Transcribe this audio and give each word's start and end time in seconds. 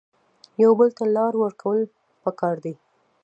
یو 0.63 0.71
بل 0.79 0.89
ته 0.97 1.03
لار 1.15 1.33
ورکول 1.43 1.79
پکار 2.23 2.55
دي 2.63 2.73